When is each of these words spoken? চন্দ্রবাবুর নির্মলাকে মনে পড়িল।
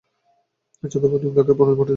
চন্দ্রবাবুর 0.83 1.19
নির্মলাকে 1.23 1.53
মনে 1.59 1.73
পড়িল। 1.77 1.89